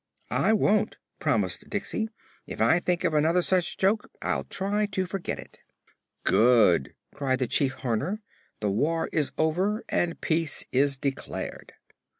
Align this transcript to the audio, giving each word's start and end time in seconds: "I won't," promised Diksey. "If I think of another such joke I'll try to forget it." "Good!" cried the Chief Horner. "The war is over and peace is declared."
"I 0.33 0.51
won't," 0.53 0.97
promised 1.19 1.69
Diksey. 1.69 2.07
"If 2.47 2.59
I 2.59 2.79
think 2.79 3.03
of 3.03 3.13
another 3.13 3.43
such 3.43 3.77
joke 3.77 4.09
I'll 4.19 4.45
try 4.45 4.87
to 4.87 5.05
forget 5.05 5.37
it." 5.37 5.59
"Good!" 6.23 6.95
cried 7.13 7.37
the 7.37 7.45
Chief 7.45 7.73
Horner. 7.73 8.23
"The 8.61 8.71
war 8.71 9.09
is 9.13 9.31
over 9.37 9.85
and 9.89 10.19
peace 10.19 10.65
is 10.71 10.97
declared." 10.97 11.73